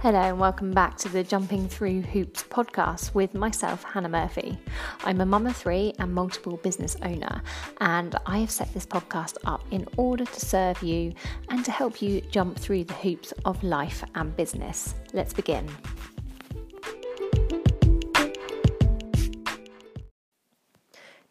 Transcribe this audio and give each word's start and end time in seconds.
Hello, 0.00 0.20
and 0.20 0.38
welcome 0.38 0.70
back 0.70 0.96
to 0.98 1.08
the 1.08 1.24
Jumping 1.24 1.68
Through 1.68 2.02
Hoops 2.02 2.44
podcast 2.44 3.14
with 3.14 3.34
myself, 3.34 3.82
Hannah 3.82 4.08
Murphy. 4.08 4.56
I'm 5.02 5.20
a 5.20 5.26
mum 5.26 5.48
of 5.48 5.56
three 5.56 5.92
and 5.98 6.14
multiple 6.14 6.56
business 6.58 6.96
owner, 7.02 7.42
and 7.80 8.14
I 8.24 8.38
have 8.38 8.50
set 8.52 8.72
this 8.72 8.86
podcast 8.86 9.38
up 9.44 9.60
in 9.72 9.88
order 9.96 10.24
to 10.24 10.40
serve 10.40 10.80
you 10.84 11.14
and 11.48 11.64
to 11.64 11.72
help 11.72 12.00
you 12.00 12.20
jump 12.20 12.56
through 12.56 12.84
the 12.84 12.94
hoops 12.94 13.32
of 13.44 13.60
life 13.64 14.04
and 14.14 14.36
business. 14.36 14.94
Let's 15.12 15.34
begin. 15.34 15.68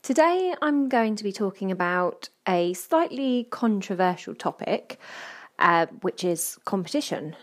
Today, 0.02 0.54
I'm 0.62 0.90
going 0.90 1.16
to 1.16 1.24
be 1.24 1.32
talking 1.32 1.72
about 1.72 2.28
a 2.46 2.74
slightly 2.74 3.48
controversial 3.50 4.36
topic, 4.36 5.00
uh, 5.58 5.86
which 6.02 6.26
is 6.26 6.60
competition 6.66 7.38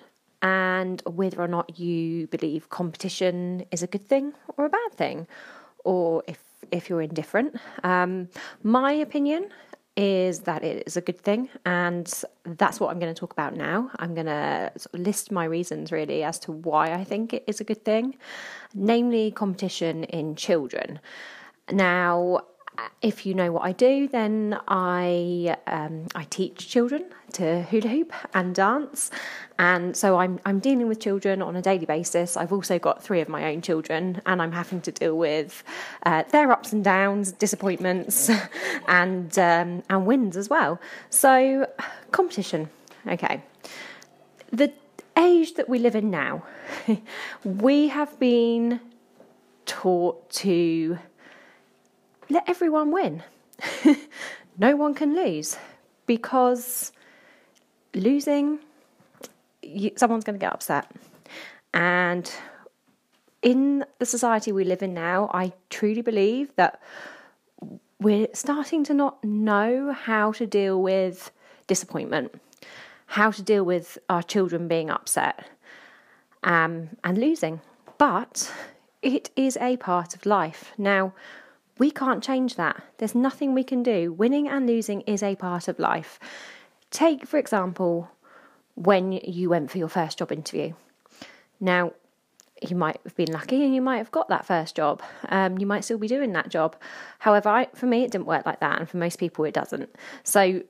and 0.44 1.02
whether 1.06 1.40
or 1.40 1.48
not 1.48 1.78
you 1.80 2.26
believe 2.26 2.68
competition 2.68 3.64
is 3.70 3.82
a 3.82 3.86
good 3.86 4.06
thing 4.06 4.34
or 4.56 4.66
a 4.66 4.68
bad 4.68 4.92
thing, 4.92 5.26
or 5.84 6.22
if 6.28 6.38
if 6.70 6.88
you're 6.88 7.00
indifferent. 7.00 7.56
Um, 7.82 8.28
my 8.62 8.92
opinion 8.92 9.48
is 9.96 10.40
that 10.40 10.62
it 10.62 10.82
is 10.86 10.96
a 10.96 11.00
good 11.00 11.18
thing, 11.18 11.48
and 11.64 12.06
that's 12.44 12.78
what 12.78 12.90
I'm 12.90 12.98
going 12.98 13.14
to 13.14 13.18
talk 13.18 13.32
about 13.32 13.56
now. 13.56 13.90
I'm 13.96 14.12
going 14.14 14.26
to 14.26 14.70
sort 14.76 14.94
of 14.94 15.00
list 15.00 15.32
my 15.32 15.44
reasons 15.44 15.90
really 15.90 16.22
as 16.22 16.38
to 16.40 16.52
why 16.52 16.92
I 16.92 17.04
think 17.04 17.32
it 17.32 17.44
is 17.46 17.60
a 17.60 17.64
good 17.64 17.84
thing, 17.84 18.16
namely 18.74 19.30
competition 19.30 20.04
in 20.04 20.36
children. 20.36 21.00
Now, 21.70 22.40
if 23.02 23.26
you 23.26 23.34
know 23.34 23.52
what 23.52 23.62
I 23.62 23.72
do, 23.72 24.08
then 24.08 24.58
I 24.66 25.56
um, 25.66 26.06
I 26.14 26.24
teach 26.24 26.68
children 26.68 27.04
to 27.32 27.62
hula 27.62 27.88
hoop 27.88 28.12
and 28.32 28.54
dance, 28.54 29.10
and 29.58 29.96
so 29.96 30.16
I'm 30.18 30.40
I'm 30.44 30.58
dealing 30.58 30.88
with 30.88 31.00
children 31.00 31.42
on 31.42 31.54
a 31.56 31.62
daily 31.62 31.86
basis. 31.86 32.36
I've 32.36 32.52
also 32.52 32.78
got 32.78 33.02
three 33.02 33.20
of 33.20 33.28
my 33.28 33.52
own 33.52 33.62
children, 33.62 34.20
and 34.26 34.40
I'm 34.42 34.52
having 34.52 34.80
to 34.82 34.92
deal 34.92 35.16
with 35.16 35.62
uh, 36.04 36.24
their 36.30 36.50
ups 36.50 36.72
and 36.72 36.82
downs, 36.82 37.32
disappointments, 37.32 38.30
and 38.88 39.38
um, 39.38 39.82
and 39.88 40.06
wins 40.06 40.36
as 40.36 40.48
well. 40.48 40.80
So 41.10 41.68
competition, 42.10 42.70
okay. 43.06 43.42
The 44.50 44.72
age 45.16 45.54
that 45.54 45.68
we 45.68 45.78
live 45.78 45.94
in 45.94 46.10
now, 46.10 46.44
we 47.44 47.88
have 47.88 48.18
been 48.18 48.80
taught 49.66 50.28
to 50.30 50.98
let 52.30 52.48
everyone 52.48 52.90
win. 52.90 53.22
no 54.58 54.76
one 54.76 54.94
can 54.94 55.14
lose 55.14 55.56
because 56.06 56.92
losing, 57.94 58.58
you, 59.62 59.92
someone's 59.96 60.24
going 60.24 60.38
to 60.38 60.44
get 60.44 60.52
upset. 60.52 60.90
And 61.72 62.30
in 63.42 63.84
the 63.98 64.06
society 64.06 64.52
we 64.52 64.64
live 64.64 64.82
in 64.82 64.94
now, 64.94 65.30
I 65.32 65.52
truly 65.70 66.02
believe 66.02 66.54
that 66.56 66.80
we're 68.00 68.28
starting 68.32 68.84
to 68.84 68.94
not 68.94 69.22
know 69.24 69.92
how 69.92 70.32
to 70.32 70.46
deal 70.46 70.80
with 70.82 71.30
disappointment, 71.66 72.34
how 73.06 73.30
to 73.30 73.42
deal 73.42 73.64
with 73.64 73.98
our 74.08 74.22
children 74.22 74.68
being 74.68 74.90
upset 74.90 75.46
um, 76.42 76.90
and 77.02 77.18
losing. 77.18 77.60
But 77.98 78.52
it 79.02 79.30
is 79.36 79.56
a 79.60 79.76
part 79.76 80.14
of 80.14 80.26
life. 80.26 80.72
Now, 80.76 81.12
we 81.78 81.90
can't 81.90 82.22
change 82.22 82.56
that. 82.56 82.82
There's 82.98 83.14
nothing 83.14 83.54
we 83.54 83.64
can 83.64 83.82
do. 83.82 84.12
Winning 84.12 84.48
and 84.48 84.66
losing 84.66 85.00
is 85.02 85.22
a 85.22 85.36
part 85.36 85.68
of 85.68 85.78
life. 85.78 86.18
Take, 86.90 87.26
for 87.26 87.38
example, 87.38 88.10
when 88.74 89.12
you 89.12 89.50
went 89.50 89.70
for 89.70 89.78
your 89.78 89.88
first 89.88 90.18
job 90.18 90.32
interview. 90.32 90.74
Now, 91.60 91.92
you 92.62 92.76
might 92.76 93.00
have 93.04 93.16
been 93.16 93.32
lucky 93.32 93.64
and 93.64 93.74
you 93.74 93.82
might 93.82 93.98
have 93.98 94.10
got 94.10 94.28
that 94.28 94.46
first 94.46 94.76
job. 94.76 95.02
Um, 95.28 95.58
you 95.58 95.66
might 95.66 95.84
still 95.84 95.98
be 95.98 96.08
doing 96.08 96.32
that 96.32 96.48
job. 96.48 96.76
However, 97.18 97.48
I, 97.48 97.68
for 97.74 97.86
me, 97.86 98.04
it 98.04 98.10
didn't 98.12 98.26
work 98.26 98.46
like 98.46 98.60
that, 98.60 98.78
and 98.78 98.88
for 98.88 98.96
most 98.96 99.18
people, 99.18 99.44
it 99.44 99.54
doesn't. 99.54 99.94
So, 100.22 100.62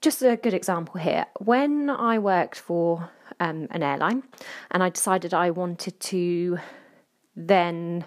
just 0.00 0.22
a 0.22 0.36
good 0.36 0.54
example 0.54 1.00
here. 1.00 1.26
When 1.38 1.88
I 1.88 2.18
worked 2.18 2.58
for 2.58 3.08
um, 3.40 3.68
an 3.70 3.82
airline 3.82 4.22
and 4.70 4.82
I 4.82 4.90
decided 4.90 5.32
I 5.32 5.50
wanted 5.50 5.98
to 6.00 6.58
then 7.34 8.04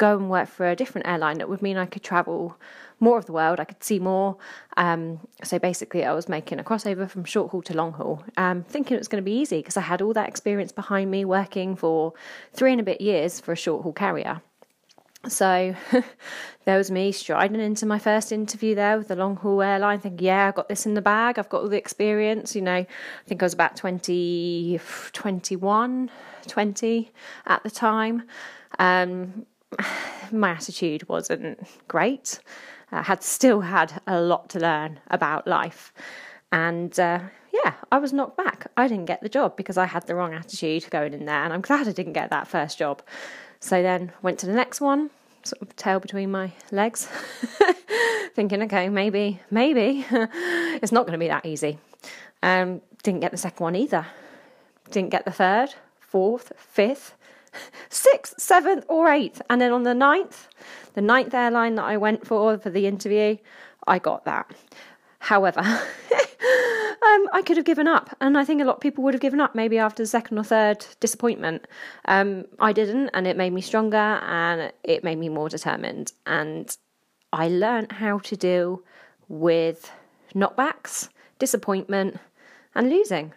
go 0.00 0.16
and 0.16 0.30
work 0.30 0.48
for 0.48 0.68
a 0.68 0.74
different 0.74 1.06
airline, 1.06 1.38
that 1.38 1.48
would 1.48 1.60
mean 1.60 1.76
I 1.76 1.84
could 1.84 2.02
travel 2.02 2.56
more 3.00 3.18
of 3.18 3.26
the 3.26 3.32
world. 3.32 3.60
I 3.60 3.64
could 3.64 3.84
see 3.84 3.98
more. 3.98 4.38
Um, 4.78 5.20
so 5.44 5.58
basically, 5.58 6.04
I 6.04 6.12
was 6.12 6.26
making 6.26 6.58
a 6.58 6.64
crossover 6.64 7.08
from 7.08 7.24
short 7.24 7.50
haul 7.50 7.62
to 7.62 7.74
long 7.74 7.92
haul, 7.92 8.24
um, 8.38 8.64
thinking 8.64 8.94
it 8.94 9.00
was 9.00 9.08
going 9.08 9.22
to 9.22 9.30
be 9.30 9.36
easy 9.36 9.58
because 9.58 9.76
I 9.76 9.82
had 9.82 10.00
all 10.00 10.14
that 10.14 10.28
experience 10.28 10.72
behind 10.72 11.10
me 11.10 11.24
working 11.26 11.76
for 11.76 12.14
three 12.54 12.72
and 12.72 12.80
a 12.80 12.84
bit 12.84 13.00
years 13.02 13.40
for 13.40 13.52
a 13.52 13.56
short 13.56 13.82
haul 13.82 13.92
carrier. 13.92 14.40
So 15.28 15.76
there 16.64 16.78
was 16.78 16.90
me 16.90 17.12
striding 17.12 17.60
into 17.60 17.84
my 17.84 17.98
first 17.98 18.32
interview 18.32 18.74
there 18.74 18.96
with 18.96 19.08
the 19.08 19.16
long 19.16 19.36
haul 19.36 19.60
airline, 19.60 20.00
thinking, 20.00 20.26
yeah, 20.26 20.48
I've 20.48 20.54
got 20.54 20.70
this 20.70 20.86
in 20.86 20.94
the 20.94 21.02
bag, 21.02 21.38
I've 21.38 21.50
got 21.50 21.60
all 21.60 21.68
the 21.68 21.76
experience. 21.76 22.56
You 22.56 22.62
know, 22.62 22.76
I 22.76 22.86
think 23.26 23.42
I 23.42 23.44
was 23.44 23.52
about 23.52 23.76
20, 23.76 24.80
21, 25.12 26.10
20 26.46 27.12
at 27.46 27.62
the 27.62 27.70
time. 27.70 28.22
Um, 28.78 29.44
my 30.32 30.50
attitude 30.50 31.08
wasn't 31.08 31.66
great. 31.88 32.40
I 32.92 33.02
had 33.02 33.22
still 33.22 33.60
had 33.60 34.00
a 34.06 34.20
lot 34.20 34.48
to 34.50 34.58
learn 34.58 35.00
about 35.08 35.46
life. 35.46 35.92
And 36.52 36.98
uh, 36.98 37.20
yeah, 37.52 37.74
I 37.92 37.98
was 37.98 38.12
knocked 38.12 38.36
back. 38.36 38.66
I 38.76 38.88
didn't 38.88 39.06
get 39.06 39.20
the 39.20 39.28
job 39.28 39.56
because 39.56 39.76
I 39.76 39.86
had 39.86 40.06
the 40.06 40.14
wrong 40.14 40.34
attitude 40.34 40.88
going 40.90 41.14
in 41.14 41.26
there, 41.26 41.44
and 41.44 41.52
I'm 41.52 41.60
glad 41.60 41.88
I 41.88 41.92
didn't 41.92 42.14
get 42.14 42.30
that 42.30 42.48
first 42.48 42.78
job. 42.78 43.02
So 43.60 43.82
then 43.82 44.12
went 44.22 44.38
to 44.40 44.46
the 44.46 44.52
next 44.52 44.80
one, 44.80 45.10
sort 45.42 45.62
of 45.62 45.76
tail 45.76 46.00
between 46.00 46.30
my 46.30 46.52
legs, 46.72 47.08
thinking, 48.34 48.62
okay, 48.62 48.88
maybe, 48.88 49.40
maybe 49.50 50.04
it's 50.10 50.92
not 50.92 51.02
going 51.06 51.12
to 51.12 51.18
be 51.18 51.28
that 51.28 51.46
easy. 51.46 51.78
Um, 52.42 52.80
didn't 53.02 53.20
get 53.20 53.32
the 53.32 53.36
second 53.36 53.62
one 53.62 53.76
either. 53.76 54.06
Didn't 54.90 55.10
get 55.10 55.24
the 55.24 55.30
third, 55.30 55.74
fourth, 56.00 56.52
fifth 56.56 57.14
sixth, 57.88 58.40
seventh, 58.40 58.84
or 58.88 59.10
eighth. 59.10 59.42
And 59.50 59.60
then 59.60 59.72
on 59.72 59.82
the 59.82 59.94
ninth, 59.94 60.48
the 60.94 61.00
ninth 61.00 61.34
airline 61.34 61.74
that 61.76 61.84
I 61.84 61.96
went 61.96 62.26
for 62.26 62.58
for 62.58 62.70
the 62.70 62.86
interview, 62.86 63.36
I 63.86 63.98
got 63.98 64.24
that. 64.24 64.50
However, 65.20 65.60
um, 65.60 67.28
I 67.32 67.42
could 67.44 67.56
have 67.56 67.66
given 67.66 67.86
up, 67.86 68.16
and 68.20 68.38
I 68.38 68.44
think 68.44 68.60
a 68.60 68.64
lot 68.64 68.76
of 68.76 68.80
people 68.80 69.04
would 69.04 69.14
have 69.14 69.20
given 69.20 69.40
up 69.40 69.54
maybe 69.54 69.78
after 69.78 70.02
the 70.02 70.06
second 70.06 70.38
or 70.38 70.44
third 70.44 70.86
disappointment. 70.98 71.66
Um, 72.06 72.46
I 72.58 72.72
didn't, 72.72 73.10
and 73.10 73.26
it 73.26 73.36
made 73.36 73.52
me 73.52 73.60
stronger 73.60 73.96
and 73.96 74.72
it 74.82 75.04
made 75.04 75.18
me 75.18 75.28
more 75.28 75.48
determined. 75.48 76.12
And 76.26 76.74
I 77.32 77.48
learned 77.48 77.92
how 77.92 78.18
to 78.18 78.36
deal 78.36 78.82
with 79.28 79.90
knockbacks, 80.34 81.08
disappointment, 81.38 82.18
and 82.74 82.88
losing. 82.88 83.32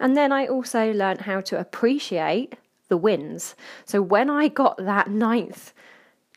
And 0.00 0.16
then 0.16 0.32
I 0.32 0.46
also 0.46 0.92
learned 0.92 1.22
how 1.22 1.40
to 1.42 1.60
appreciate 1.60 2.54
the 2.92 2.96
wins. 2.98 3.56
So 3.86 4.02
when 4.02 4.28
I 4.28 4.48
got 4.48 4.76
that 4.76 5.08
ninth 5.08 5.72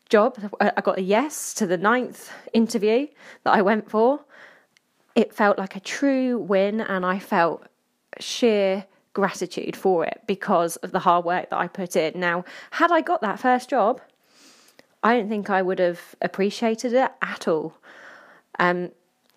job, 0.07 0.37
I 0.61 0.79
got 0.79 0.97
a 0.97 1.01
yes 1.01 1.53
to 1.55 1.67
the 1.67 1.77
ninth 1.77 2.31
interview 2.53 3.07
that 3.43 3.53
I 3.53 3.61
went 3.61 3.89
for. 3.89 4.21
It 5.15 5.33
felt 5.33 5.57
like 5.57 5.75
a 5.75 5.81
true 5.81 6.37
win, 6.37 6.79
and 6.79 7.05
I 7.05 7.19
felt 7.19 7.67
sheer 8.21 8.85
gratitude 9.11 9.75
for 9.75 10.05
it 10.05 10.21
because 10.27 10.77
of 10.77 10.93
the 10.93 10.99
hard 10.99 11.25
work 11.25 11.49
that 11.49 11.59
I 11.59 11.67
put 11.67 11.97
in. 11.97 12.21
Now, 12.21 12.45
had 12.71 12.89
I 12.89 13.01
got 13.01 13.19
that 13.19 13.37
first 13.37 13.69
job, 13.69 13.99
I 15.03 15.17
don't 15.17 15.27
think 15.27 15.49
I 15.49 15.61
would 15.61 15.79
have 15.79 16.15
appreciated 16.21 16.93
it 16.93 17.11
at 17.21 17.49
all. 17.49 17.73
Um, 18.59 18.91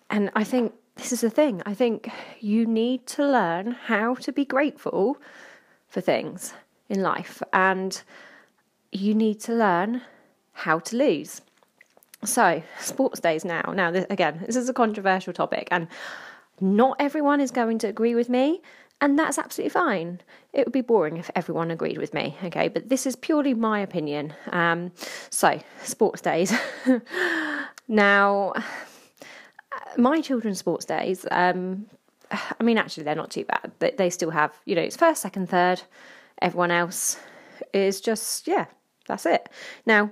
and 0.09 0.31
I 0.35 0.45
think 0.45 0.71
this 0.95 1.11
is 1.11 1.19
the 1.19 1.29
thing. 1.29 1.61
I 1.65 1.73
think 1.73 2.09
you 2.39 2.65
need 2.65 3.07
to 3.07 3.27
learn 3.27 3.71
how 3.71 4.15
to 4.15 4.31
be 4.31 4.45
grateful 4.45 5.17
for 5.89 5.99
things 5.99 6.53
in 6.89 7.01
life, 7.01 7.41
and 7.53 8.01
you 8.91 9.13
need 9.13 9.39
to 9.41 9.53
learn 9.53 10.01
how 10.53 10.79
to 10.79 10.97
lose. 10.97 11.41
So, 12.25 12.61
sports 12.79 13.19
days 13.21 13.45
now. 13.45 13.71
Now, 13.73 13.91
this, 13.91 14.05
again, 14.09 14.43
this 14.45 14.55
is 14.55 14.67
a 14.67 14.73
controversial 14.73 15.31
topic, 15.31 15.69
and 15.71 15.87
not 16.59 16.97
everyone 16.99 17.39
is 17.39 17.51
going 17.51 17.79
to 17.79 17.87
agree 17.87 18.15
with 18.15 18.27
me, 18.27 18.61
and 18.99 19.17
that's 19.17 19.37
absolutely 19.37 19.69
fine. 19.69 20.19
It 20.51 20.65
would 20.65 20.73
be 20.73 20.81
boring 20.81 21.17
if 21.17 21.31
everyone 21.35 21.71
agreed 21.71 21.97
with 21.97 22.13
me, 22.13 22.35
okay? 22.43 22.67
But 22.67 22.89
this 22.89 23.05
is 23.05 23.15
purely 23.15 23.53
my 23.53 23.79
opinion. 23.79 24.33
Um, 24.51 24.91
so, 25.29 25.61
sports 25.83 26.21
days. 26.21 26.53
now, 27.87 28.53
my 29.97 30.19
children's 30.19 30.59
sports 30.59 30.85
days, 30.85 31.25
um, 31.31 31.85
I 32.31 32.63
mean, 32.63 32.77
actually, 32.77 33.03
they're 33.03 33.15
not 33.15 33.31
too 33.31 33.45
bad. 33.45 33.71
They, 33.79 33.91
they 33.91 34.09
still 34.09 34.31
have, 34.31 34.53
you 34.65 34.75
know, 34.75 34.81
it's 34.81 34.97
first, 34.97 35.21
second, 35.21 35.49
third, 35.49 35.81
Everyone 36.41 36.71
else 36.71 37.17
is 37.73 38.01
just, 38.01 38.47
yeah, 38.47 38.65
that's 39.07 39.25
it. 39.25 39.49
Now, 39.85 40.11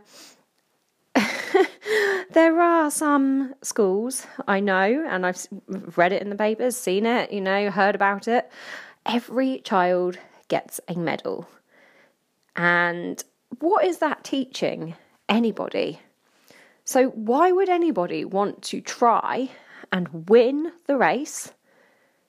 there 2.32 2.60
are 2.60 2.92
some 2.92 3.56
schools 3.62 4.28
I 4.48 4.60
know, 4.60 5.06
and 5.10 5.26
I've 5.26 5.48
read 5.96 6.12
it 6.12 6.22
in 6.22 6.30
the 6.30 6.36
papers, 6.36 6.76
seen 6.76 7.06
it, 7.06 7.32
you 7.32 7.42
know, 7.42 7.72
heard 7.72 7.96
about 7.96 8.28
it. 8.28 8.52
Every 9.06 9.60
child 9.60 10.18
gets 10.48 10.80
a 10.88 10.96
medal. 10.96 11.48
And 12.56 13.24
what 13.60 13.86
is 13.86 14.00
that 14.00 14.24
teaching 14.24 14.96
anybody? 15.30 16.00
So, 16.84 17.10
why 17.10 17.52
would 17.52 17.70
anybody 17.70 18.26
want 18.26 18.62
to 18.64 18.82
try 18.82 19.50
and 19.92 20.30
win 20.30 20.72
the 20.86 20.98
race 20.98 21.54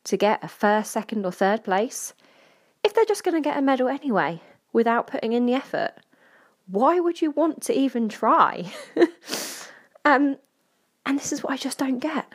to 0.04 0.16
get 0.16 0.42
a 0.42 0.48
first, 0.48 0.90
second, 0.90 1.24
or 1.24 1.32
third 1.32 1.64
place 1.64 2.12
if 2.84 2.94
they're 2.94 3.04
just 3.04 3.25
going 3.25 3.34
to 3.34 3.46
get 3.46 3.58
a 3.58 3.62
medal 3.62 3.88
anyway 3.88 4.40
without 4.72 5.06
putting 5.06 5.32
in 5.32 5.46
the 5.46 5.54
effort? 5.54 5.92
Why 6.66 7.00
would 7.00 7.22
you 7.22 7.30
want 7.30 7.62
to 7.62 7.78
even 7.78 8.08
try? 8.08 8.70
um, 10.04 10.36
and 11.06 11.19
this 11.19 11.32
is 11.32 11.42
what 11.42 11.52
I 11.52 11.56
just 11.56 11.78
don't 11.78 11.98
get. 11.98 12.26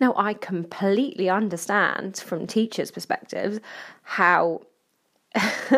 Now, 0.00 0.14
I 0.16 0.34
completely 0.34 1.28
understand 1.28 2.18
from 2.18 2.46
teachers' 2.46 2.90
perspectives 2.90 3.58
how 4.02 4.62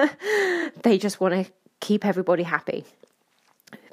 they 0.83 0.99
just 0.99 1.21
want 1.21 1.35
to 1.35 1.53
keep 1.81 2.05
everybody 2.05 2.43
happy 2.43 2.85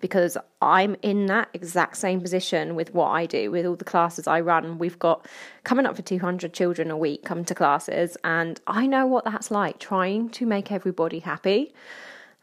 because 0.02 0.38
I'm 0.62 0.96
in 1.02 1.26
that 1.28 1.50
exact 1.54 1.98
same 1.98 2.22
position 2.22 2.76
with 2.76 2.94
what 2.94 3.10
I 3.10 3.26
do 3.26 3.52
with 3.52 3.66
all 3.66 3.76
the 3.76 3.86
classes 3.86 4.28
I 4.28 4.42
run. 4.42 4.78
We've 4.78 5.00
got 5.00 5.26
coming 5.64 5.86
up 5.86 5.96
for 5.96 6.02
200 6.02 6.54
children 6.54 6.92
a 6.92 6.98
week 6.98 7.24
come 7.24 7.46
to 7.46 7.56
classes, 7.56 8.18
and 8.24 8.60
I 8.68 8.86
know 8.86 9.06
what 9.06 9.26
that's 9.26 9.52
like 9.52 9.80
trying 9.80 10.30
to 10.32 10.46
make 10.46 10.72
everybody 10.72 11.20
happy 11.20 11.74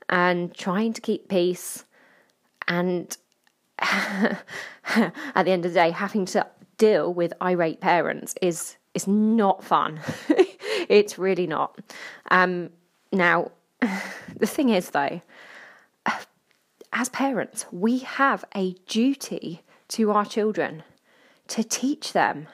and 0.09 0.55
trying 0.55 0.93
to 0.93 1.01
keep 1.01 1.29
peace 1.29 1.85
and 2.69 3.17
at 3.79 4.43
the 5.35 5.51
end 5.51 5.65
of 5.65 5.73
the 5.73 5.81
day 5.81 5.91
having 5.91 6.25
to 6.27 6.47
deal 6.79 7.13
with 7.13 7.33
irate 7.43 7.81
parents 7.81 8.35
is 8.41 8.77
is 8.95 9.07
not 9.07 9.63
fun. 9.63 10.01
it's 10.89 11.19
really 11.19 11.47
not. 11.47 11.79
Um, 12.31 12.71
now, 13.13 13.51
the 13.81 14.47
thing 14.47 14.71
is 14.71 14.91
though, 14.91 15.21
as 16.99 17.11
parents, 17.11 17.67
we 17.71 17.99
have 17.99 18.43
a 18.55 18.73
duty 18.87 19.61
to 19.87 20.11
our 20.13 20.25
children 20.25 20.83
to 21.47 21.63
teach 21.63 22.15
them 22.15 22.49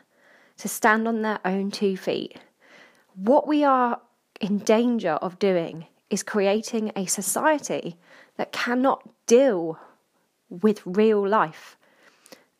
to 0.56 0.68
stand 0.68 1.06
on 1.06 1.22
their 1.22 1.38
own 1.44 1.70
two 1.70 1.96
feet. 1.96 2.36
What 3.14 3.46
we 3.46 3.62
are 3.62 4.00
in 4.40 4.58
danger 4.58 5.12
of 5.12 5.38
doing 5.38 5.86
is 6.10 6.24
creating 6.24 6.90
a 6.96 7.06
society 7.06 7.96
that 8.36 8.50
cannot 8.50 9.08
deal 9.26 9.78
with 10.50 10.82
real 10.84 11.26
life. 11.26 11.76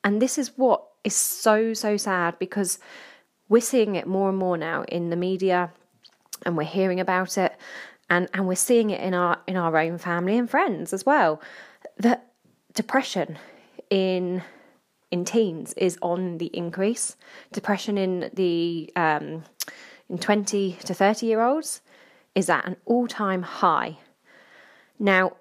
And 0.05 0.23
this 0.23 0.39
is 0.39 0.53
what 0.57 0.85
is 1.03 1.17
so, 1.17 1.75
so 1.75 1.97
sad 1.97 2.39
because 2.39 2.79
we're 3.49 3.61
seeing 3.61 3.97
it 3.97 4.07
more 4.07 4.29
and 4.29 4.39
more 4.39 4.57
now 4.57 4.85
in 4.85 5.11
the 5.11 5.17
media 5.17 5.73
and 6.47 6.57
we're 6.57 6.63
hearing 6.63 7.01
about 7.01 7.37
it 7.37 7.57
and, 8.09 8.29
and 8.33 8.47
we're 8.47 8.55
seeing 8.55 8.91
it 8.91 9.01
in 9.01 9.15
our 9.15 9.39
in 9.47 9.57
our 9.57 9.77
own 9.77 9.99
family 9.99 10.37
and 10.37 10.49
friends 10.49 10.93
as 10.93 11.07
well 11.07 11.41
that 11.99 12.33
depression 12.75 13.39
in 13.91 14.43
in 15.11 15.25
teens 15.25 15.75
is 15.75 15.99
on 16.01 16.39
the 16.39 16.47
increase. 16.47 17.17
Depression 17.53 17.99
in 17.99 18.31
the 18.33 18.91
um, 18.97 19.45
in 20.09 20.19
twenty 20.19 20.79
to 20.85 20.95
thirty 20.95 21.27
year 21.27 21.43
olds 21.43 21.83
is 22.35 22.49
at 22.49 22.65
an 22.67 22.77
all 22.87 23.07
time 23.07 23.43
high. 23.43 23.99
Now, 24.99 25.37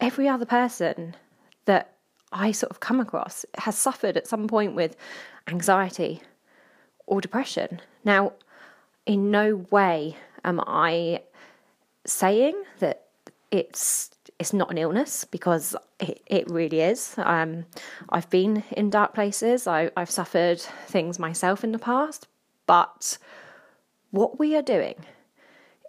every 0.00 0.28
other 0.28 0.46
person 0.46 1.16
that 1.64 1.96
I 2.32 2.52
sort 2.52 2.70
of 2.70 2.80
come 2.80 3.00
across 3.00 3.44
has 3.58 3.76
suffered 3.76 4.16
at 4.16 4.26
some 4.26 4.46
point 4.46 4.74
with 4.74 4.96
anxiety 5.48 6.22
or 7.06 7.20
depression. 7.20 7.80
Now, 8.04 8.34
in 9.04 9.30
no 9.30 9.66
way 9.70 10.16
am 10.44 10.60
I 10.66 11.22
saying 12.06 12.62
that 12.78 13.06
it's 13.50 14.10
it's 14.40 14.54
not 14.54 14.70
an 14.70 14.78
illness 14.78 15.24
because 15.24 15.76
it, 16.00 16.22
it 16.26 16.50
really 16.50 16.80
is. 16.80 17.14
Um, 17.18 17.66
I've 18.08 18.30
been 18.30 18.64
in 18.70 18.88
dark 18.88 19.14
places. 19.14 19.66
I, 19.66 19.90
I've 19.96 20.10
suffered 20.10 20.60
things 20.86 21.18
myself 21.18 21.62
in 21.62 21.72
the 21.72 21.78
past, 21.78 22.26
but 22.66 23.18
what 24.10 24.38
we 24.38 24.56
are 24.56 24.62
doing 24.62 25.04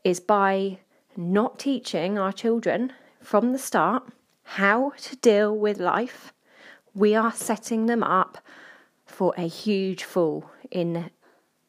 is 0.04 0.20
by 0.20 0.80
not 1.16 1.60
teaching 1.60 2.20
our 2.20 2.34
children 2.34 2.92
from 3.22 3.54
the 3.54 3.58
start 3.58 4.04
how 4.44 4.92
to 5.02 5.16
deal 5.16 5.58
with 5.58 5.80
life, 5.80 6.34
we 6.94 7.16
are 7.16 7.32
setting 7.32 7.86
them 7.86 8.04
up 8.04 8.40
for 9.06 9.34
a 9.38 9.48
huge 9.48 10.04
fall 10.04 10.52
in 10.70 11.10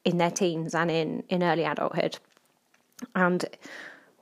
in 0.03 0.17
their 0.17 0.31
teens 0.31 0.75
and 0.75 0.91
in, 0.91 1.23
in 1.29 1.41
early 1.41 1.63
adulthood. 1.63 2.17
And 3.15 3.45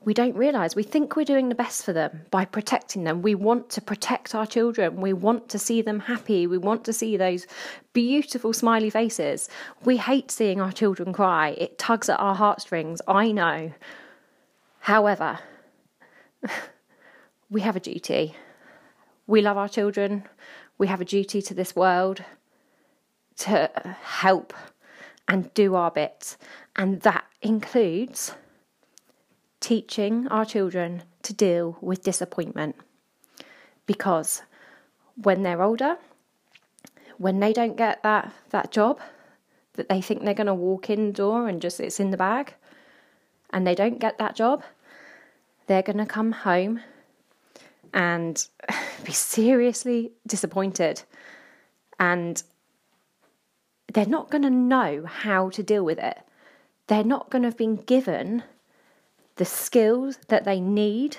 we 0.03 0.15
don't 0.15 0.35
realise. 0.35 0.75
We 0.75 0.81
think 0.81 1.15
we're 1.15 1.25
doing 1.25 1.49
the 1.49 1.55
best 1.55 1.85
for 1.85 1.93
them 1.93 2.21
by 2.31 2.45
protecting 2.45 3.03
them. 3.03 3.21
We 3.21 3.35
want 3.35 3.69
to 3.71 3.81
protect 3.81 4.33
our 4.33 4.47
children. 4.47 4.99
We 4.99 5.13
want 5.13 5.47
to 5.49 5.59
see 5.59 5.83
them 5.83 5.99
happy. 5.99 6.47
We 6.47 6.57
want 6.57 6.83
to 6.85 6.93
see 6.93 7.17
those 7.17 7.45
beautiful 7.93 8.51
smiley 8.51 8.89
faces. 8.89 9.47
We 9.83 9.97
hate 9.97 10.31
seeing 10.31 10.59
our 10.59 10.71
children 10.71 11.13
cry. 11.13 11.49
It 11.49 11.77
tugs 11.77 12.09
at 12.09 12.19
our 12.19 12.33
heartstrings. 12.33 12.99
I 13.07 13.31
know. 13.31 13.73
However, 14.79 15.37
we 17.51 17.61
have 17.61 17.75
a 17.75 17.79
duty. 17.79 18.35
We 19.27 19.41
love 19.43 19.57
our 19.57 19.69
children. 19.69 20.23
We 20.79 20.87
have 20.87 21.01
a 21.01 21.05
duty 21.05 21.43
to 21.43 21.53
this 21.53 21.75
world 21.75 22.23
to 23.37 23.69
help 24.01 24.51
and 25.27 25.53
do 25.53 25.75
our 25.75 25.91
bit. 25.91 26.37
And 26.75 27.01
that 27.01 27.25
includes 27.43 28.33
teaching 29.61 30.27
our 30.27 30.43
children 30.43 31.03
to 31.23 31.33
deal 31.33 31.77
with 31.79 32.03
disappointment. 32.03 32.75
Because 33.85 34.41
when 35.15 35.43
they're 35.43 35.61
older, 35.61 35.97
when 37.17 37.39
they 37.39 37.53
don't 37.53 37.77
get 37.77 38.03
that, 38.03 38.33
that 38.49 38.71
job 38.71 38.99
that 39.73 39.87
they 39.87 40.01
think 40.01 40.23
they're 40.23 40.33
going 40.33 40.47
to 40.47 40.53
walk 40.53 40.89
in 40.89 41.13
door 41.13 41.47
and 41.47 41.61
just 41.61 41.79
it's 41.79 41.99
in 41.99 42.11
the 42.11 42.17
bag, 42.17 42.55
and 43.51 43.65
they 43.65 43.75
don't 43.75 43.99
get 43.99 44.17
that 44.17 44.35
job, 44.35 44.63
they're 45.67 45.81
going 45.81 45.97
to 45.97 46.05
come 46.05 46.31
home 46.31 46.81
and 47.93 48.47
be 49.05 49.11
seriously 49.11 50.11
disappointed. 50.27 51.03
And 51.99 52.41
they're 53.93 54.05
not 54.05 54.31
going 54.31 54.43
to 54.43 54.49
know 54.49 55.05
how 55.05 55.49
to 55.49 55.63
deal 55.63 55.83
with 55.83 55.99
it. 55.99 56.19
They're 56.87 57.03
not 57.03 57.29
going 57.29 57.43
to 57.43 57.49
have 57.49 57.57
been 57.57 57.75
given 57.75 58.43
the 59.35 59.45
skills 59.45 60.17
that 60.27 60.43
they 60.43 60.59
need 60.59 61.17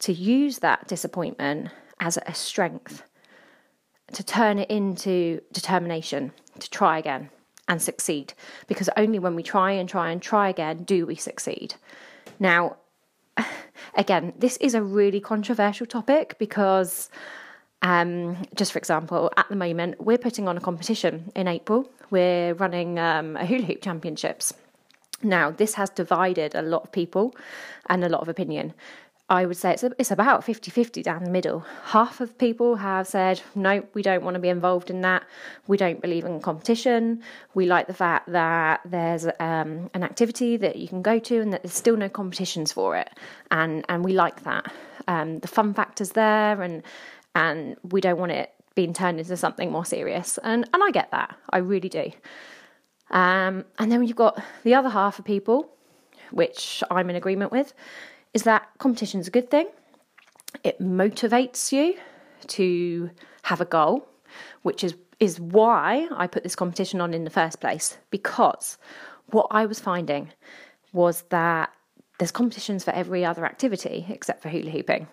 to 0.00 0.12
use 0.12 0.60
that 0.60 0.86
disappointment 0.86 1.70
as 2.00 2.18
a 2.26 2.34
strength, 2.34 3.02
to 4.12 4.22
turn 4.24 4.58
it 4.58 4.70
into 4.70 5.40
determination, 5.52 6.32
to 6.60 6.70
try 6.70 6.98
again 6.98 7.30
and 7.66 7.82
succeed. 7.82 8.32
Because 8.66 8.88
only 8.96 9.18
when 9.18 9.34
we 9.34 9.42
try 9.42 9.72
and 9.72 9.88
try 9.88 10.10
and 10.10 10.22
try 10.22 10.48
again 10.48 10.84
do 10.84 11.04
we 11.04 11.16
succeed. 11.16 11.74
Now, 12.38 12.76
again, 13.94 14.32
this 14.38 14.56
is 14.58 14.74
a 14.74 14.82
really 14.82 15.20
controversial 15.20 15.86
topic 15.86 16.36
because, 16.38 17.10
um, 17.82 18.36
just 18.54 18.72
for 18.72 18.78
example, 18.78 19.30
at 19.36 19.48
the 19.48 19.56
moment, 19.56 20.00
we're 20.00 20.18
putting 20.18 20.48
on 20.48 20.56
a 20.56 20.60
competition 20.60 21.30
in 21.34 21.48
April. 21.48 21.90
We're 22.10 22.54
running 22.54 22.98
um, 22.98 23.36
a 23.36 23.44
hula 23.44 23.64
hoop 23.64 23.82
championships 23.82 24.54
now, 25.22 25.50
this 25.50 25.74
has 25.74 25.90
divided 25.90 26.54
a 26.54 26.62
lot 26.62 26.84
of 26.84 26.92
people 26.92 27.34
and 27.88 28.04
a 28.04 28.08
lot 28.08 28.22
of 28.22 28.28
opinion. 28.28 28.74
I 29.30 29.44
would 29.44 29.58
say 29.58 29.74
it's, 29.74 29.84
it's 29.98 30.10
about 30.10 30.42
50 30.42 30.70
50 30.70 31.02
down 31.02 31.22
the 31.22 31.30
middle. 31.30 31.60
Half 31.84 32.22
of 32.22 32.38
people 32.38 32.76
have 32.76 33.06
said, 33.06 33.42
no, 33.54 33.84
we 33.92 34.00
don't 34.00 34.22
want 34.22 34.36
to 34.36 34.40
be 34.40 34.48
involved 34.48 34.88
in 34.88 35.02
that. 35.02 35.22
We 35.66 35.76
don't 35.76 36.00
believe 36.00 36.24
in 36.24 36.40
competition. 36.40 37.22
We 37.52 37.66
like 37.66 37.88
the 37.88 37.94
fact 37.94 38.32
that 38.32 38.80
there's 38.86 39.26
um, 39.38 39.90
an 39.92 40.02
activity 40.02 40.56
that 40.56 40.76
you 40.76 40.88
can 40.88 41.02
go 41.02 41.18
to 41.18 41.40
and 41.42 41.52
that 41.52 41.62
there's 41.62 41.74
still 41.74 41.96
no 41.96 42.08
competitions 42.08 42.72
for 42.72 42.96
it. 42.96 43.10
And, 43.50 43.84
and 43.90 44.02
we 44.02 44.14
like 44.14 44.44
that. 44.44 44.72
Um, 45.08 45.40
the 45.40 45.48
fun 45.48 45.74
factor's 45.74 46.10
there, 46.10 46.60
and, 46.62 46.82
and 47.34 47.76
we 47.82 48.00
don't 48.00 48.18
want 48.18 48.32
it 48.32 48.54
being 48.74 48.94
turned 48.94 49.18
into 49.18 49.36
something 49.36 49.70
more 49.70 49.84
serious. 49.84 50.38
And, 50.42 50.68
and 50.72 50.82
I 50.82 50.90
get 50.90 51.10
that. 51.10 51.36
I 51.50 51.58
really 51.58 51.88
do. 51.90 52.12
Um, 53.10 53.64
and 53.78 53.90
then 53.90 54.02
you've 54.04 54.16
got 54.16 54.42
the 54.64 54.74
other 54.74 54.88
half 54.88 55.18
of 55.18 55.24
people, 55.24 55.70
which 56.30 56.82
I'm 56.90 57.08
in 57.10 57.16
agreement 57.16 57.52
with, 57.52 57.72
is 58.34 58.42
that 58.42 58.68
competition 58.78 59.20
is 59.20 59.28
a 59.28 59.30
good 59.30 59.50
thing. 59.50 59.68
It 60.64 60.80
motivates 60.80 61.72
you 61.72 61.94
to 62.48 63.10
have 63.42 63.60
a 63.60 63.64
goal, 63.64 64.06
which 64.62 64.84
is 64.84 64.94
is 65.20 65.40
why 65.40 66.08
I 66.12 66.28
put 66.28 66.44
this 66.44 66.54
competition 66.54 67.00
on 67.00 67.12
in 67.12 67.24
the 67.24 67.30
first 67.30 67.60
place. 67.60 67.98
Because 68.10 68.78
what 69.26 69.48
I 69.50 69.66
was 69.66 69.80
finding 69.80 70.30
was 70.92 71.22
that 71.30 71.72
there's 72.18 72.30
competitions 72.30 72.84
for 72.84 72.92
every 72.92 73.24
other 73.24 73.44
activity 73.44 74.06
except 74.08 74.42
for 74.42 74.48
hula 74.48 74.70
hooping. 74.70 75.08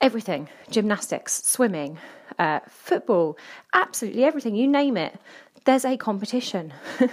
Everything, 0.00 0.48
gymnastics, 0.70 1.42
swimming, 1.44 1.98
uh, 2.38 2.60
football, 2.68 3.36
absolutely 3.74 4.24
everything, 4.24 4.54
you 4.54 4.66
name 4.66 4.96
it 4.96 5.18
there's 5.64 5.84
a 5.84 5.96
competition. 5.96 6.72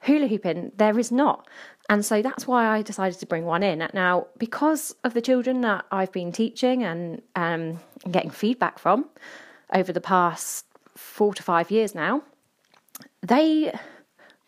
Hula 0.00 0.28
hooping, 0.28 0.72
there 0.76 0.98
is 0.98 1.12
not. 1.12 1.46
And 1.88 2.04
so 2.04 2.22
that's 2.22 2.46
why 2.46 2.66
I 2.66 2.82
decided 2.82 3.18
to 3.18 3.26
bring 3.26 3.44
one 3.44 3.62
in. 3.62 3.86
Now, 3.92 4.28
because 4.38 4.94
of 5.02 5.12
the 5.12 5.20
children 5.20 5.60
that 5.62 5.84
I've 5.90 6.12
been 6.12 6.32
teaching 6.32 6.84
and 6.84 7.20
um, 7.34 7.80
getting 8.10 8.30
feedback 8.30 8.78
from 8.78 9.06
over 9.74 9.92
the 9.92 10.00
past 10.00 10.66
four 10.96 11.34
to 11.34 11.42
five 11.42 11.70
years 11.70 11.94
now, 11.94 12.22
they 13.22 13.76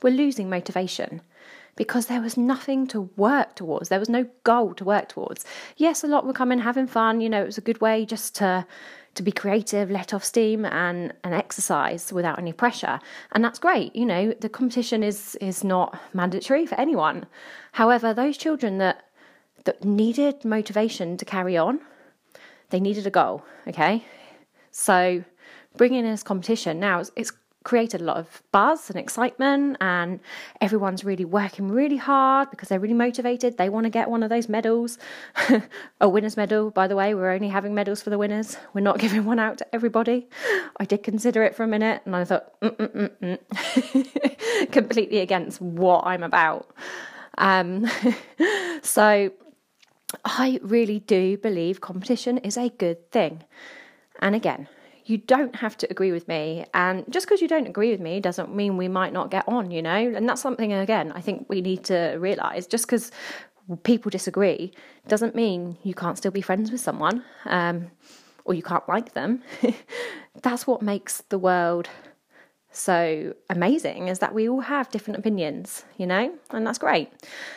were 0.02 0.11
losing 0.11 0.49
motivation 0.49 1.20
because 1.76 2.06
there 2.06 2.20
was 2.20 2.37
nothing 2.37 2.87
to 2.87 3.11
work 3.16 3.56
towards. 3.56 3.88
There 3.88 3.99
was 3.99 4.08
no 4.08 4.28
goal 4.44 4.75
to 4.75 4.84
work 4.84 5.08
towards. 5.08 5.44
Yes, 5.76 6.04
a 6.04 6.06
lot 6.06 6.26
were 6.26 6.32
coming, 6.32 6.58
having 6.58 6.87
fun. 6.87 7.20
You 7.20 7.30
know, 7.30 7.42
it 7.42 7.46
was 7.46 7.58
a 7.58 7.62
good 7.62 7.80
way 7.80 8.04
just 8.04 8.34
to 8.37 8.66
to 9.14 9.23
be 9.23 9.33
creative, 9.33 9.90
let 9.90 10.14
off 10.14 10.25
steam, 10.25 10.64
and 10.64 11.12
and 11.25 11.35
exercise 11.35 12.12
without 12.12 12.38
any 12.38 12.52
pressure. 12.52 13.00
And 13.33 13.45
that's 13.45 13.59
great. 13.59 13.95
You 13.95 14.07
know, 14.07 14.35
the 14.40 14.49
competition 14.49 15.02
is 15.02 15.37
is 15.40 15.62
not 15.64 15.99
mandatory 16.12 16.66
for 16.66 16.78
anyone. 16.81 17.26
However, 17.73 18.14
those 18.14 18.37
children 18.37 18.78
that 18.78 19.04
that 19.64 19.85
needed 19.85 20.45
motivation 20.45 21.16
to 21.16 21.25
carry 21.25 21.57
on, 21.57 21.81
they 22.71 22.81
needed 22.81 23.07
a 23.07 23.11
goal. 23.11 23.45
Okay, 23.66 24.04
so 24.71 25.25
bringing 25.76 26.04
in 26.04 26.11
this 26.11 26.23
competition 26.23 26.78
now 26.78 27.00
it's, 27.00 27.11
it's 27.16 27.33
created 27.64 28.00
a 28.00 28.04
lot 28.04 28.16
of 28.16 28.42
buzz 28.52 28.90
and 28.90 28.99
excitement 28.99 29.76
and 29.81 30.21
everyone's 30.61 31.04
really 31.04 31.25
working 31.25 31.69
really 31.69 31.97
hard 31.97 32.50
because 32.50 32.69
they're 32.69 32.81
really 32.81 32.95
motivated. 32.95 33.57
They 33.57 33.69
want 33.69 33.85
to 33.85 33.90
get 33.90 34.11
one 34.11 34.23
of 34.23 34.31
those 34.31 34.49
medals. 34.49 34.99
A 36.00 36.09
winner's 36.09 36.37
medal 36.37 36.71
by 36.71 36.88
the 36.88 36.97
way. 36.97 37.14
We're 37.14 37.31
only 37.31 37.49
having 37.49 37.75
medals 37.75 38.02
for 38.02 38.11
the 38.11 38.19
winners. 38.19 38.57
We're 38.75 38.81
not 38.81 38.99
giving 39.04 39.25
one 39.25 39.38
out 39.38 39.59
to 39.59 39.75
everybody. 39.75 40.28
I 40.78 40.85
did 40.85 41.02
consider 41.02 41.42
it 41.42 41.54
for 41.54 41.62
a 41.62 41.69
minute 41.69 42.02
and 42.04 42.16
i 42.16 42.25
thought 42.25 42.61
mm, 42.61 42.76
mm, 42.76 43.38
mm, 43.40 44.73
completely 44.73 45.19
against 45.19 45.61
what 45.61 46.04
i'm 46.07 46.23
about. 46.23 46.71
Um, 47.38 47.88
so 48.83 49.33
i 50.25 50.61
really 50.62 50.99
do 51.00 51.38
believe 51.38 51.81
competition 51.81 52.38
is 52.38 52.57
a 52.57 52.69
good 52.69 53.11
thing. 53.11 53.45
And 54.21 54.35
again 54.35 54.69
you 55.04 55.18
don't 55.18 55.56
have 55.56 55.76
to 55.78 55.90
agree 55.90 56.12
with 56.12 56.28
me. 56.28 56.64
And 56.75 57.04
just 57.11 57.26
because 57.26 57.40
you 57.40 57.49
don't 57.49 57.66
agree 57.66 57.90
with 57.90 58.00
me 58.00 58.21
doesn't 58.21 58.54
mean 58.54 58.76
we 58.76 58.88
might 58.88 59.12
not 59.12 59.30
get 59.30 59.47
on, 59.49 59.71
you 59.71 59.82
know? 59.82 59.94
And 59.94 60.28
that's 60.28 60.40
something, 60.40 60.73
again, 60.73 61.12
I 61.12 61.21
think 61.21 61.47
we 61.49 61.61
need 61.61 61.85
to 61.85 62.16
realize 62.18 62.66
just 62.66 62.87
because 62.87 63.11
people 63.85 64.11
disagree 64.11 64.73
doesn't 65.09 65.35
mean 65.35 65.76
you 65.82 65.94
can't 65.94 66.18
still 66.18 66.30
be 66.30 66.40
friends 66.40 66.71
with 66.71 66.80
someone 66.80 67.25
um, 67.47 67.90
or 68.44 68.54
you 68.54 68.62
can't 68.62 68.88
like 68.88 69.14
them. 69.14 69.42
that's 70.42 70.66
what 70.66 70.82
makes 70.82 71.23
the 71.28 71.38
world 71.38 71.88
so 72.75 73.35
amazing 73.50 74.09
is 74.09 74.21
that 74.21 74.32
we 74.32 74.49
all 74.49 74.61
have 74.61 74.90
different 74.90 75.18
opinions, 75.18 75.85
you 75.99 76.06
know, 76.06 76.32
and 76.50 76.66
that's 76.66 76.78
great. 76.78 77.11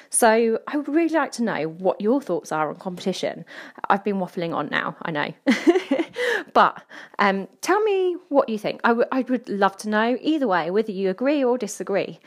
So 0.10 0.60
I 0.68 0.78
would 0.78 0.90
really 0.90 1.14
like 1.16 1.32
to 1.34 1.44
know 1.44 1.64
what 1.64 2.02
your 2.02 2.22
thoughts 2.22 2.52
are 2.52 2.70
on 2.70 2.76
competition. 2.76 3.46
I've 3.90 4.04
been 4.04 4.18
waffling 4.18 4.54
on 4.54 4.68
now, 4.68 4.98
I 5.04 5.12
know, 5.12 5.34
but 6.54 6.84
um, 7.20 7.48
tell 7.62 7.82
me 7.84 8.18
what 8.30 8.50
you 8.50 8.58
think. 8.58 8.82
I, 8.84 8.90
w- 8.90 9.08
I 9.12 9.22
would 9.22 9.48
love 9.50 9.78
to 9.78 9.90
know 9.90 10.18
either 10.22 10.48
way, 10.48 10.72
whether 10.72 10.92
you 10.92 11.10
agree 11.10 11.44
or 11.44 11.58
disagree. 11.58 12.20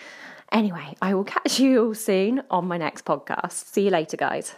Anyway, 0.50 0.94
I 1.02 1.14
will 1.14 1.24
catch 1.24 1.60
you 1.60 1.86
all 1.86 1.94
soon 1.94 2.42
on 2.50 2.66
my 2.66 2.78
next 2.78 3.04
podcast. 3.04 3.52
See 3.52 3.84
you 3.84 3.90
later, 3.90 4.16
guys. 4.16 4.54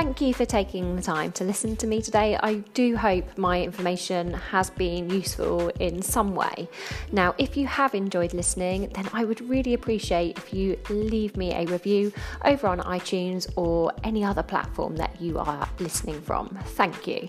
Thank 0.00 0.22
you 0.22 0.32
for 0.32 0.46
taking 0.46 0.96
the 0.96 1.02
time 1.02 1.30
to 1.32 1.44
listen 1.44 1.76
to 1.76 1.86
me 1.86 2.00
today. 2.00 2.34
I 2.42 2.54
do 2.72 2.96
hope 2.96 3.36
my 3.36 3.60
information 3.60 4.32
has 4.32 4.70
been 4.70 5.10
useful 5.10 5.68
in 5.78 6.00
some 6.00 6.34
way. 6.34 6.70
Now, 7.12 7.34
if 7.36 7.54
you 7.54 7.66
have 7.66 7.94
enjoyed 7.94 8.32
listening, 8.32 8.88
then 8.94 9.10
I 9.12 9.24
would 9.24 9.46
really 9.46 9.74
appreciate 9.74 10.38
if 10.38 10.54
you 10.54 10.78
leave 10.88 11.36
me 11.36 11.52
a 11.52 11.66
review 11.66 12.14
over 12.46 12.66
on 12.66 12.80
iTunes 12.80 13.46
or 13.56 13.92
any 14.02 14.24
other 14.24 14.42
platform 14.42 14.96
that 14.96 15.20
you 15.20 15.38
are 15.38 15.68
listening 15.78 16.22
from. 16.22 16.48
Thank 16.64 17.06
you. 17.06 17.28